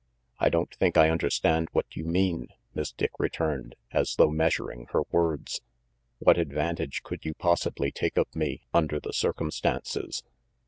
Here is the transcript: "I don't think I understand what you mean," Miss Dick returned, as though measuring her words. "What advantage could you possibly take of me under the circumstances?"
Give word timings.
"I 0.39 0.49
don't 0.49 0.73
think 0.73 0.97
I 0.97 1.11
understand 1.11 1.67
what 1.73 1.95
you 1.95 2.03
mean," 2.05 2.47
Miss 2.73 2.91
Dick 2.91 3.11
returned, 3.19 3.75
as 3.91 4.15
though 4.15 4.31
measuring 4.31 4.87
her 4.93 5.03
words. 5.11 5.61
"What 6.17 6.39
advantage 6.39 7.03
could 7.03 7.23
you 7.23 7.35
possibly 7.35 7.91
take 7.91 8.17
of 8.17 8.35
me 8.35 8.63
under 8.73 8.99
the 8.99 9.13
circumstances?" 9.13 10.23